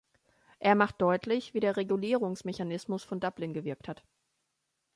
Er 0.57 0.73
macht 0.73 0.99
deutlich, 0.99 1.53
wie 1.53 1.59
der 1.59 1.77
Regulierungsmechanismus 1.77 3.03
von 3.03 3.19
Dublin 3.19 3.53
gewirkt 3.53 3.87
hat. 3.87 4.03